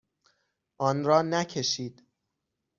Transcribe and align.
آن 0.77 1.03
را 1.05 1.21
نکشید. 1.21 2.07